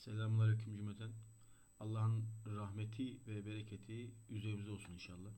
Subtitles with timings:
[0.00, 1.10] Selamünaleyküm cümleten.
[1.80, 5.30] Allah'ın rahmeti ve bereketi üzerimize olsun inşallah.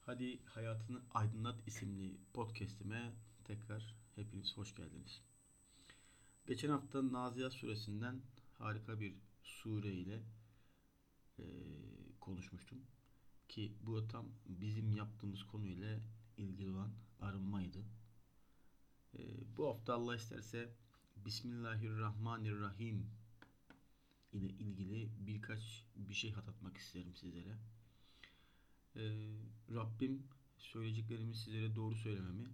[0.00, 3.12] Hadi Hayatını Aydınlat isimli podcast'ime
[3.44, 5.22] tekrar hepiniz hoş geldiniz.
[6.46, 8.22] Geçen hafta Nazihat suresinden
[8.58, 10.22] harika bir sure ile
[11.38, 11.44] e,
[12.20, 12.78] konuşmuştum.
[13.48, 16.00] Ki bu tam bizim yaptığımız konuyla
[16.36, 17.84] ilgili olan arınmaydı.
[19.18, 19.20] E,
[19.56, 20.74] bu hafta Allah isterse
[21.16, 23.19] Bismillahirrahmanirrahim
[24.32, 27.56] ile ilgili birkaç bir şey hatırlatmak isterim sizlere.
[28.96, 29.00] Ee,
[29.74, 30.22] Rabbim
[30.58, 32.48] söyleyeceklerimi sizlere doğru söylememi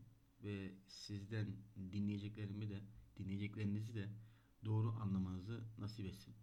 [0.45, 1.57] ve sizden
[1.93, 2.83] dinleyeceklerimi de
[3.19, 4.09] dinleyeceklerinizi de
[4.65, 6.35] doğru anlamanızı nasip etsin.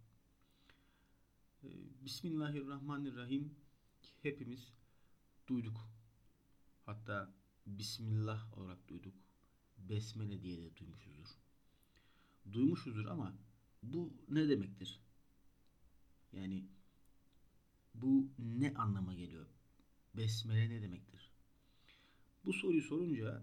[1.64, 1.68] Ee,
[2.04, 3.54] Bismillahirrahmanirrahim
[4.22, 4.72] hepimiz
[5.48, 5.88] duyduk.
[6.86, 7.34] Hatta
[7.66, 9.14] Bismillah olarak duyduk.
[9.78, 11.36] Besmele diye de duymuşuzdur.
[12.52, 13.34] Duymuşuzdur ama
[13.82, 15.00] bu ne demektir?
[16.36, 16.64] Yani
[17.94, 19.46] bu ne anlama geliyor?
[20.14, 21.30] Besmele ne demektir?
[22.44, 23.42] Bu soruyu sorunca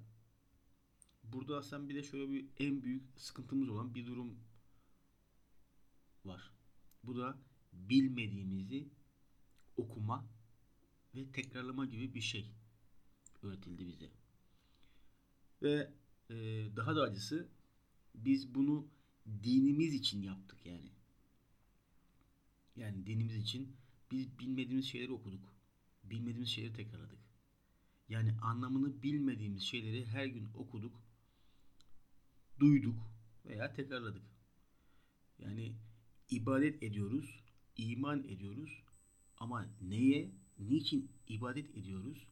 [1.23, 4.39] burada aslında bir de şöyle bir en büyük sıkıntımız olan bir durum
[6.25, 6.51] var.
[7.03, 7.37] Bu da
[7.73, 8.89] bilmediğimizi
[9.77, 10.25] okuma
[11.15, 12.51] ve tekrarlama gibi bir şey
[13.43, 14.11] öğretildi bize.
[15.61, 15.91] Ve
[16.29, 16.35] e,
[16.75, 17.47] daha da acısı
[18.15, 18.87] biz bunu
[19.43, 20.91] dinimiz için yaptık yani.
[22.75, 23.75] Yani dinimiz için
[24.11, 25.53] biz bilmediğimiz şeyleri okuduk.
[26.03, 27.19] Bilmediğimiz şeyleri tekrarladık.
[28.09, 31.01] Yani anlamını bilmediğimiz şeyleri her gün okuduk,
[32.59, 32.95] duyduk
[33.45, 34.23] veya tekrarladık.
[35.39, 35.75] Yani
[36.29, 37.43] ibadet ediyoruz,
[37.77, 38.83] iman ediyoruz
[39.37, 42.27] ama neye, niçin ibadet ediyoruz,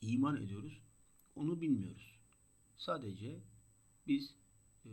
[0.00, 0.80] iman ediyoruz
[1.36, 2.18] onu bilmiyoruz.
[2.76, 3.40] Sadece
[4.06, 4.34] biz
[4.84, 4.90] e,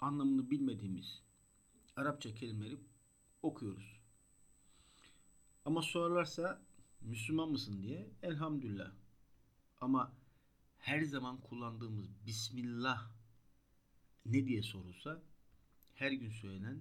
[0.00, 1.22] anlamını bilmediğimiz
[1.96, 2.76] Arapça kelimeleri
[3.42, 3.99] okuyoruz.
[5.64, 6.62] Ama sorarlarsa
[7.00, 8.92] Müslüman mısın diye elhamdülillah.
[9.80, 10.12] Ama
[10.78, 13.10] her zaman kullandığımız Bismillah
[14.26, 15.22] ne diye sorulsa
[15.94, 16.80] her gün söylenen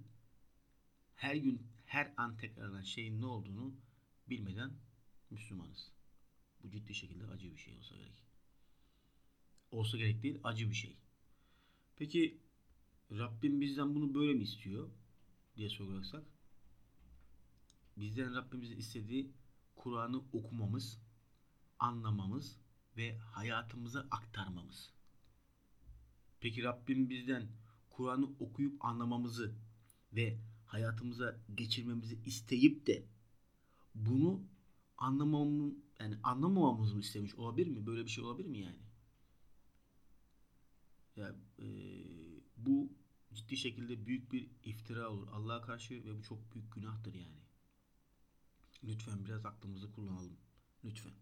[1.15, 3.73] her gün her an tekrarlanan şeyin ne olduğunu
[4.29, 4.71] bilmeden
[5.29, 5.91] Müslümanız.
[6.63, 8.23] Bu ciddi şekilde acı bir şey olsa gerek.
[9.71, 10.97] Olsa gerek değil, acı bir şey.
[11.95, 12.37] Peki
[13.11, 14.89] Rabbim bizden bunu böyle mi istiyor
[15.55, 16.23] diye sorarsak
[17.99, 19.31] bizden Rabbimizin istediği
[19.75, 20.99] Kur'an'ı okumamız,
[21.79, 22.57] anlamamız
[22.97, 24.93] ve hayatımıza aktarmamız.
[26.39, 27.47] Peki Rabbim bizden
[27.89, 29.55] Kur'an'ı okuyup anlamamızı
[30.13, 33.03] ve hayatımıza geçirmemizi isteyip de
[33.95, 34.41] bunu
[34.97, 37.85] anlamamı yani anlamamamızı mı istemiş olabilir mi?
[37.85, 38.79] Böyle bir şey olabilir mi yani?
[41.15, 41.67] Ya e,
[42.57, 42.89] bu
[43.33, 47.48] ciddi şekilde büyük bir iftira olur Allah'a karşı ve bu çok büyük günahtır yani.
[48.83, 50.37] Lütfen biraz aklımızı kullanalım.
[50.83, 51.13] Lütfen.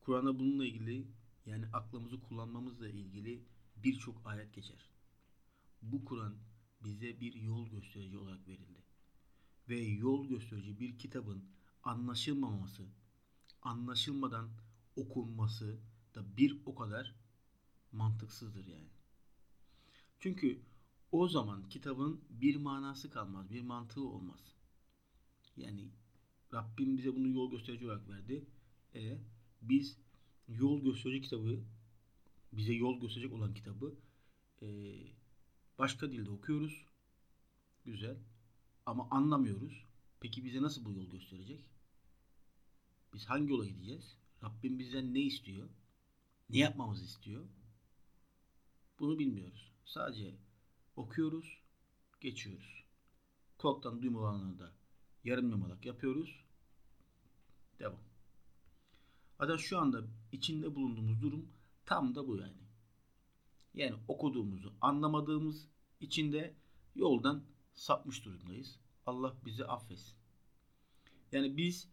[0.00, 1.06] Kur'an'da bununla ilgili
[1.46, 3.44] yani aklımızı kullanmamızla ilgili
[3.76, 4.90] birçok ayet geçer.
[5.82, 6.34] Bu Kur'an
[6.84, 8.82] bize bir yol gösterici olarak verildi.
[9.68, 11.44] Ve yol gösterici bir kitabın
[11.82, 12.86] anlaşılmaması,
[13.62, 14.50] anlaşılmadan
[14.96, 15.78] okunması
[16.14, 17.14] da bir o kadar
[17.92, 18.90] mantıksızdır yani.
[20.18, 20.62] Çünkü
[21.12, 24.54] o zaman kitabın bir manası kalmaz, bir mantığı olmaz.
[25.56, 25.90] Yani
[26.52, 28.44] Rabbim bize bunu yol gösterici olarak verdi.
[28.94, 29.18] E
[29.62, 29.98] biz
[30.48, 31.60] yol gösterici kitabı
[32.52, 33.94] bize yol gösterecek olan kitabı
[34.62, 34.66] e,
[35.78, 36.84] başka dilde okuyoruz.
[37.84, 38.16] Güzel.
[38.86, 39.84] Ama anlamıyoruz.
[40.20, 41.64] Peki bize nasıl bu yol gösterecek?
[43.14, 44.16] Biz hangi yola gideceğiz?
[44.42, 45.68] Rabbim bizden ne istiyor?
[46.50, 47.44] Ne yapmamızı istiyor?
[48.98, 49.72] Bunu bilmiyoruz.
[49.84, 50.34] Sadece
[50.96, 51.62] okuyoruz,
[52.20, 52.84] geçiyoruz.
[53.58, 54.72] Kulaktan duyma da
[55.28, 56.44] yarım yamalak yapıyoruz.
[57.78, 58.00] Devam.
[59.38, 60.02] Hatta şu anda
[60.32, 61.48] içinde bulunduğumuz durum
[61.86, 62.68] tam da bu yani.
[63.74, 65.68] Yani okuduğumuzu anlamadığımız
[66.00, 66.54] içinde
[66.94, 67.44] yoldan
[67.74, 68.78] sapmış durumdayız.
[69.06, 70.14] Allah bizi affetsin.
[71.32, 71.88] Yani biz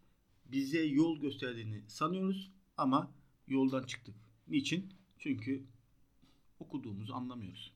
[0.46, 3.10] bize yol gösterdiğini sanıyoruz ama
[3.46, 4.14] yoldan çıktık.
[4.48, 4.94] Niçin?
[5.18, 5.64] Çünkü
[6.60, 7.72] okuduğumuzu anlamıyoruz.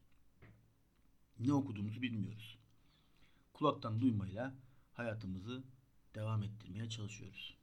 [1.39, 2.59] Ne okuduğumuzu bilmiyoruz.
[3.53, 4.55] Kulaktan duymayla
[5.00, 5.62] hayatımızı
[6.14, 7.56] devam ettirmeye çalışıyoruz.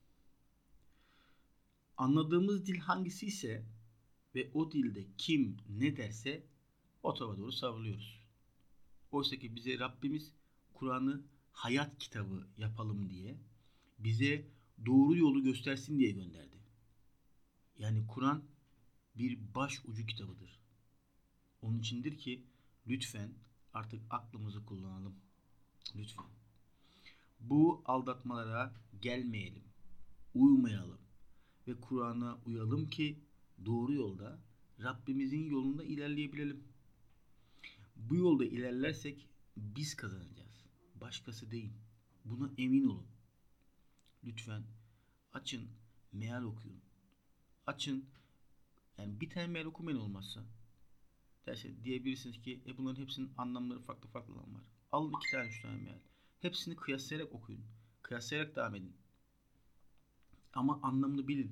[1.97, 3.65] Anladığımız dil hangisi ise
[4.35, 6.43] ve o dilde kim ne derse
[7.03, 8.19] o tarafa doğru savruluyoruz.
[9.11, 10.31] Oysa ki bize Rabbimiz
[10.73, 13.37] Kur'an'ı hayat kitabı yapalım diye
[13.99, 14.47] bize
[14.85, 16.57] doğru yolu göstersin diye gönderdi.
[17.77, 18.43] Yani Kur'an
[19.15, 20.59] bir baş ucu kitabıdır.
[21.61, 22.43] Onun içindir ki
[22.87, 23.33] lütfen
[23.73, 25.15] artık aklımızı kullanalım.
[25.95, 26.25] Lütfen.
[27.39, 29.63] Bu aldatmalara gelmeyelim.
[30.33, 30.99] Uymayalım.
[31.67, 33.19] Ve Kur'an'a uyalım ki
[33.65, 34.39] doğru yolda
[34.83, 36.63] Rabbimizin yolunda ilerleyebilelim.
[37.95, 40.65] Bu yolda ilerlersek biz kazanacağız.
[41.01, 41.71] Başkası değil.
[42.25, 43.07] Buna emin olun.
[44.23, 44.63] Lütfen
[45.33, 45.67] açın,
[46.11, 46.81] meal okuyun.
[47.67, 48.05] Açın,
[48.97, 50.43] yani bir tane meal okumayın olmazsa.
[51.45, 54.45] Derse diyebilirsiniz ki e bunların hepsinin anlamları farklı farklı var.
[54.91, 55.99] Alın iki tane üç tane meal.
[56.41, 57.61] Hepsini kıyaslayarak okuyun.
[58.01, 58.93] Kıyaslayarak devam edin.
[60.53, 61.51] Ama anlamını bilin.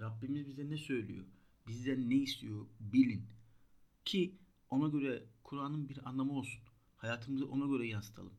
[0.00, 1.24] Rabbimiz bize ne söylüyor?
[1.66, 2.66] Bizden ne istiyor?
[2.80, 3.26] Bilin.
[4.04, 4.34] Ki
[4.70, 6.62] ona göre Kur'an'ın bir anlamı olsun.
[6.96, 8.32] Hayatımızı ona göre yansıtalım.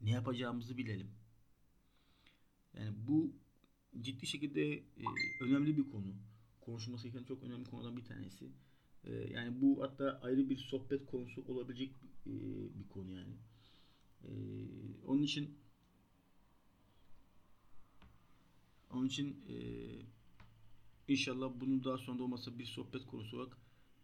[0.00, 1.10] Ne yapacağımızı bilelim.
[2.74, 3.32] Yani bu
[4.00, 4.82] ciddi şekilde e,
[5.40, 6.14] önemli bir konu.
[6.60, 8.50] Konuşulması gereken çok önemli konudan bir tanesi.
[9.04, 11.90] E, yani bu hatta ayrı bir sohbet konusu olabilecek
[12.26, 12.32] e,
[12.78, 13.34] bir konu yani.
[14.24, 14.30] E,
[15.06, 15.58] onun için
[18.92, 19.56] onun için e,
[21.08, 23.56] inşallah bunu daha sonra da olmasa bir sohbet konusu olarak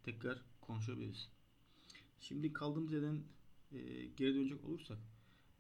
[0.03, 1.29] tekrar konuşabiliriz.
[2.20, 3.23] Şimdi kaldığımız yerden
[3.73, 4.99] e, geri dönecek olursak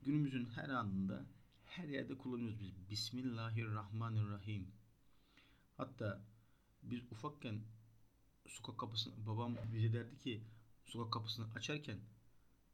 [0.02, 1.26] günümüzün her anında
[1.64, 2.90] her yerde kullanıyoruz biz.
[2.90, 4.66] Bismillahirrahmanirrahim.
[5.76, 6.22] Hatta
[6.82, 7.60] biz ufakken
[8.46, 10.42] sokak kapısını babam bize derdi ki
[10.86, 11.98] sokak kapısını açarken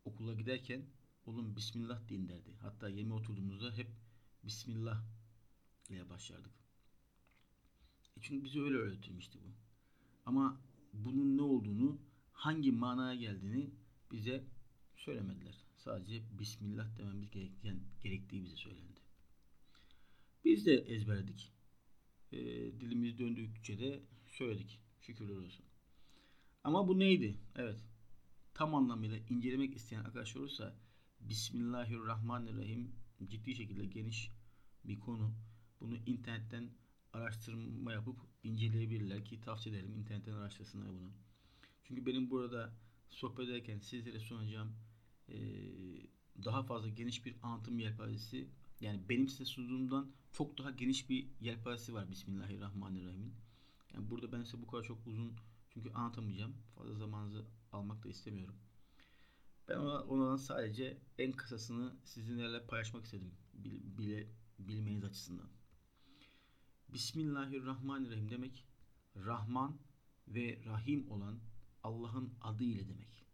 [0.05, 0.83] okula giderken
[1.29, 2.57] oğlum Bismillah deyin derdi.
[2.61, 3.89] Hatta yeme oturduğumuzda hep
[4.45, 5.03] Bismillah
[5.89, 6.53] ile başlardık.
[8.17, 9.49] E çünkü bize öyle öğretilmişti bu.
[10.27, 10.61] Ama
[10.93, 11.99] bunun ne olduğunu,
[12.33, 13.71] hangi manaya geldiğini
[14.13, 14.45] bize
[14.97, 15.65] söylemediler.
[15.77, 19.01] Sadece Bismillah dememiz gereken, gerektiği bize söylendi.
[20.45, 21.53] Biz de ezberledik.
[22.33, 22.39] E,
[22.81, 24.81] dilimiz döndükçe de söyledik.
[25.01, 25.65] Şükürler olsun.
[26.65, 27.39] Ama bu neydi?
[27.57, 27.85] Evet.
[28.55, 30.77] Tam anlamıyla incelemek isteyen arkadaşlar olursa
[31.20, 32.93] Bismillahirrahmanirrahim
[33.29, 34.32] ciddi şekilde geniş
[34.85, 35.35] bir konu.
[35.81, 36.70] Bunu internetten
[37.12, 41.11] araştırma yapıp inceleyebilirler ki tavsiye ederim internetten araştırsınlar bunu.
[41.85, 42.73] Çünkü benim burada
[43.09, 44.73] sohbet ederken sizlere sunacağım
[46.44, 48.49] daha fazla geniş bir anlatım yelpazesi
[48.81, 53.35] yani benim size sunduğumdan çok daha geniş bir yelpazesi var Bismillahirrahmanirrahim.
[53.94, 55.32] Yani burada ben size bu kadar çok uzun
[55.70, 56.55] çünkü anlatamayacağım.
[56.76, 58.55] Fazla zamanınızı almak da istemiyorum.
[59.69, 63.35] Ben ona, ona sadece en kısasını sizinle paylaşmak istedim.
[63.55, 64.26] Bil, bile,
[64.59, 65.49] bilmeniz açısından.
[66.88, 68.65] Bismillahirrahmanirrahim demek
[69.17, 69.79] Rahman
[70.29, 71.38] ve Rahim olan
[71.82, 73.25] Allah'ın adı ile demek.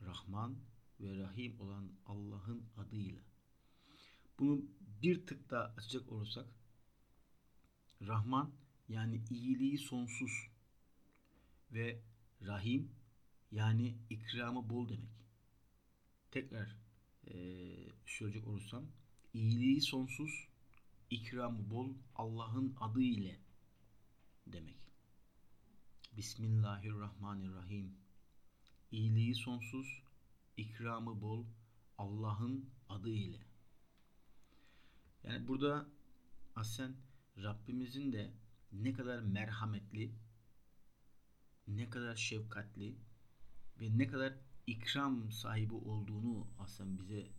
[0.00, 0.56] Rahman
[1.00, 3.20] ve Rahim olan Allah'ın adıyla.
[4.38, 4.64] Bunu
[5.02, 6.46] bir tık daha açacak olursak
[8.06, 8.52] Rahman
[8.88, 10.48] yani iyiliği sonsuz
[11.72, 12.02] ve
[12.46, 12.90] Rahim
[13.52, 15.10] yani ikramı bol demek.
[16.30, 16.76] Tekrar
[17.26, 17.34] e,
[18.06, 18.86] söyleyecek olursam
[19.34, 20.48] iyiliği sonsuz
[21.10, 23.40] ikramı bol Allah'ın adı ile
[24.46, 24.76] demek.
[26.16, 27.94] Bismillahirrahmanirrahim.
[28.92, 30.02] İyiliği sonsuz,
[30.56, 31.44] ikramı bol
[31.98, 33.46] Allah'ın adı ile.
[35.24, 35.86] Yani burada
[36.56, 36.96] aslında
[37.36, 38.32] Rabbimizin de
[38.72, 40.12] ne kadar merhametli,
[41.68, 42.96] ne kadar şefkatli
[43.82, 44.32] ve ne kadar
[44.66, 47.30] ikram sahibi olduğunu aslında bize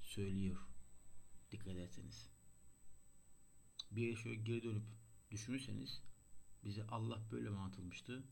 [0.00, 0.58] söylüyor.
[1.50, 2.30] Dikkat ederseniz.
[3.90, 4.84] Bir yere şöyle geri dönüp
[5.30, 6.02] düşünürseniz
[6.64, 8.24] bize Allah böyle mi anlatılmıştı?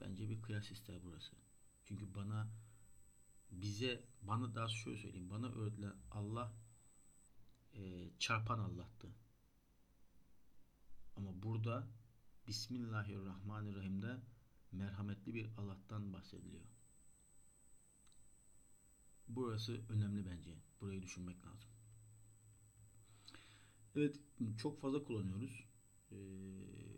[0.00, 1.36] Bence bir kıyas ister burası.
[1.84, 2.48] Çünkü bana
[3.50, 5.30] bize bana daha şöyle söyleyeyim.
[5.30, 6.52] Bana öğretilen Allah
[7.74, 9.08] e, çarpan Allah'tı.
[11.16, 11.88] Ama burada
[12.46, 14.20] Bismillahirrahmanirrahim'de
[14.72, 16.79] merhametli bir Allah'tan bahsediliyor.
[19.34, 20.50] Burası önemli bence.
[20.80, 21.70] Burayı düşünmek lazım.
[23.96, 24.20] Evet,
[24.58, 25.64] çok fazla kullanıyoruz.
[26.12, 26.16] Ee,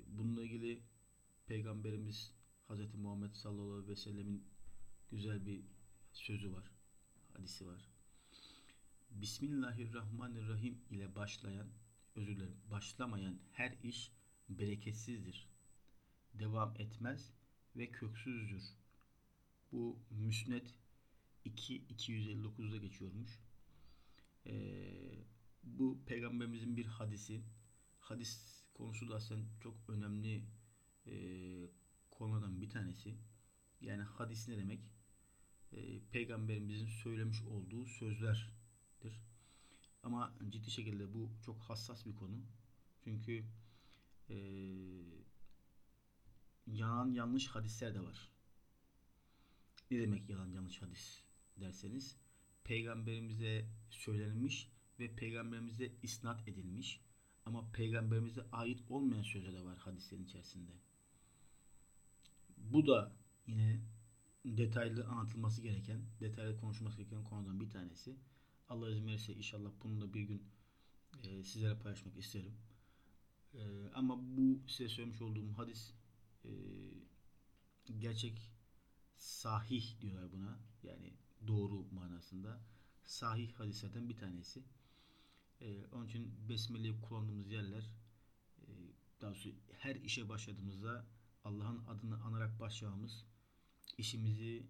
[0.07, 0.83] bununla ilgili
[1.47, 2.35] Peygamberimiz
[2.69, 2.95] Hz.
[2.95, 4.45] Muhammed sallallahu aleyhi ve sellemin
[5.11, 5.65] güzel bir
[6.12, 6.71] sözü var.
[7.33, 7.89] Hadisi var.
[9.11, 11.69] Bismillahirrahmanirrahim ile başlayan,
[12.15, 14.12] özür dilerim, başlamayan her iş
[14.49, 15.49] bereketsizdir.
[16.35, 17.33] Devam etmez
[17.77, 18.65] ve köksüzdür.
[19.73, 20.67] Bu Müsned
[21.45, 23.41] 2 259'da geçiyormuş.
[24.47, 25.25] Ee,
[25.63, 27.43] bu peygamberimizin bir hadisi.
[28.01, 30.45] Hadis konusu da aslında çok önemli
[31.07, 31.15] e,
[32.11, 33.15] konudan bir tanesi.
[33.81, 34.81] Yani hadis ne demek?
[35.73, 39.23] E, peygamberimizin söylemiş olduğu sözlerdir.
[40.03, 42.43] Ama ciddi şekilde bu çok hassas bir konu.
[43.05, 43.45] Çünkü
[44.31, 44.37] e,
[46.67, 48.31] yalan yanlış hadisler de var.
[49.91, 51.23] Ne demek yalan yanlış hadis
[51.62, 52.16] derseniz
[52.64, 57.00] peygamberimize söylenmiş ve peygamberimize isnat edilmiş
[57.47, 60.73] ama peygamberimize ait olmayan sözler de var hadislerin içerisinde.
[62.57, 63.12] Bu da
[63.47, 63.81] yine
[64.45, 68.16] detaylı anlatılması gereken, detaylı konuşulması gereken konudan bir tanesi.
[68.69, 70.42] Allah izin verirse inşallah bunu da bir gün
[71.23, 72.54] e, sizlere paylaşmak isterim.
[73.54, 73.61] E,
[73.95, 75.95] ama bu size söylemiş olduğum hadis
[76.45, 76.50] e,
[77.99, 78.52] gerçek
[79.16, 80.59] sahih diyorlar buna.
[80.83, 81.12] Yani
[81.47, 82.61] doğru manasında.
[83.05, 84.63] Sahih hadislerden bir tanesi.
[85.61, 87.91] E, onun için Besmele'yi kullandığımız yerler
[88.59, 88.69] e,
[89.21, 91.07] daha doğrusu her işe başladığımızda
[91.45, 93.25] Allah'ın adını anarak başlamamız
[93.99, 94.67] işimizi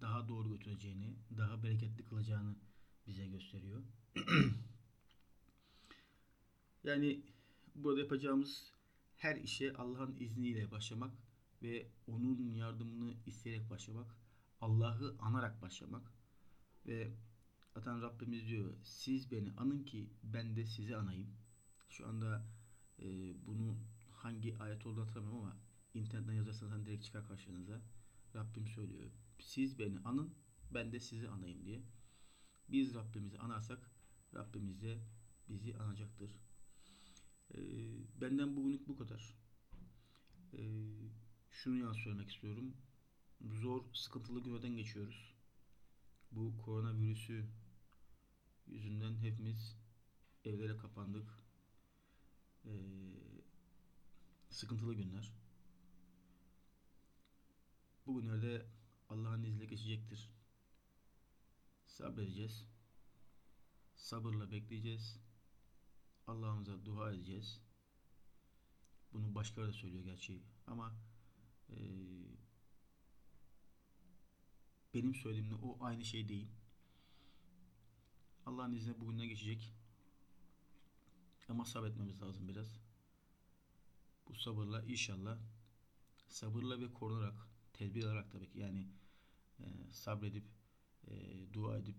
[0.00, 2.56] daha doğru götüreceğini, daha bereketli kılacağını
[3.06, 3.82] bize gösteriyor.
[6.84, 7.22] yani
[7.74, 8.72] burada yapacağımız
[9.16, 11.12] her işe Allah'ın izniyle başlamak
[11.62, 14.16] ve onun yardımını isteyerek başlamak,
[14.62, 16.12] Allah'ı anarak başlamak
[16.86, 17.12] ve
[17.74, 21.28] zaten Rabbimiz diyor siz beni anın ki ben de sizi anayım.
[21.88, 22.46] Şu anda
[22.98, 23.06] e,
[23.46, 23.78] bunu
[24.10, 25.56] hangi ayet olduğunu hatırlamıyorum ama
[25.94, 27.80] internetten yazarsanız direkt çıkar karşınıza.
[28.34, 29.10] Rabbim söylüyor.
[29.38, 30.34] Siz beni anın
[30.74, 31.82] ben de sizi anayım diye.
[32.68, 33.90] Biz Rabbimizi anarsak
[34.34, 34.98] Rabbimiz de
[35.48, 36.30] bizi anacaktır.
[37.54, 37.60] Ee,
[38.20, 39.34] benden bugünlük bu kadar.
[40.52, 40.62] Ee,
[41.50, 42.74] şunu yalnız söylemek istiyorum.
[43.50, 45.34] Zor, sıkıntılı günlerden geçiyoruz.
[46.32, 47.46] Bu koronavirüsü
[48.66, 49.76] yüzünden hepimiz
[50.44, 51.28] evlere kapandık.
[52.64, 52.70] Ee,
[54.50, 55.32] sıkıntılı günler.
[58.06, 58.66] Bugünlerde
[59.08, 60.30] Allah'ın izniyle geçecektir.
[61.86, 62.66] Sabredeceğiz.
[63.96, 65.18] Sabırla bekleyeceğiz.
[66.26, 67.60] Allah'ımıza dua edeceğiz.
[69.12, 70.94] Bunu başkaları da söylüyor gerçi ama
[71.70, 71.76] e,
[74.94, 76.48] benim söylediğimle o aynı şey değil.
[78.46, 79.72] Allah'ın izniyle bugüne geçecek.
[81.48, 82.80] Ama sabretmemiz lazım biraz.
[84.28, 85.38] Bu sabırla inşallah
[86.28, 88.88] sabırla ve korunarak tedbir alarak tabii ki yani
[89.60, 90.44] e, sabredip
[91.08, 91.12] e,
[91.52, 91.96] dua edip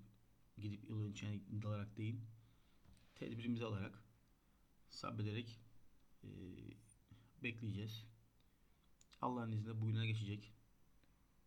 [0.58, 2.22] gidip yolun içine dalarak değil
[3.16, 4.04] tedbirimizi alarak
[4.90, 5.60] sabrederek
[6.24, 6.30] e,
[7.44, 8.06] bekleyeceğiz.
[9.22, 10.54] Allah'ın izniyle bugüne geçecek.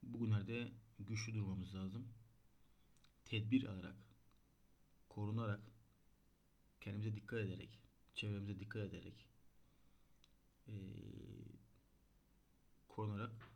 [0.03, 2.09] Bugünlerde güçlü durmamız lazım.
[3.25, 3.97] Tedbir alarak,
[5.09, 5.61] korunarak,
[6.81, 7.79] kendimize dikkat ederek,
[8.15, 9.27] çevremize dikkat ederek,
[10.69, 10.75] e,
[12.89, 13.51] korunarak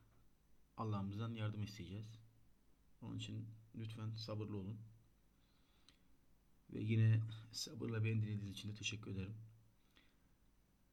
[0.77, 2.19] Allah'ımızdan yardım isteyeceğiz.
[3.03, 4.79] Onun için lütfen sabırlı olun.
[6.73, 7.21] Ve yine
[7.53, 9.35] sabırla beni dinlediğiniz için de teşekkür ederim.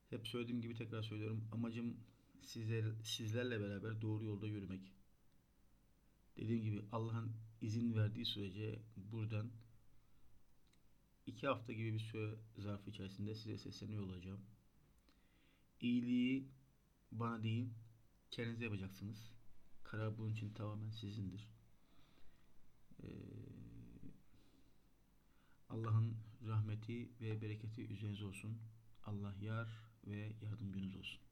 [0.09, 1.47] Hep söylediğim gibi tekrar söylüyorum.
[1.51, 1.97] Amacım
[2.41, 4.91] sizler, sizlerle beraber doğru yolda yürümek.
[6.37, 9.51] Dediğim gibi Allah'ın izin verdiği sürece buradan
[11.25, 14.41] iki hafta gibi bir süre zarfı içerisinde size sesleniyor olacağım.
[15.81, 16.47] İyiliği
[17.11, 17.69] bana değil,
[18.31, 19.33] kendinize yapacaksınız.
[19.83, 21.47] Karar bunun için tamamen sizindir.
[23.03, 23.07] Ee,
[25.69, 26.17] Allah'ın
[26.47, 28.57] rahmeti ve bereketi üzerinize olsun.
[29.05, 29.69] Allah yar
[30.07, 31.26] ve yardımcınız olsun.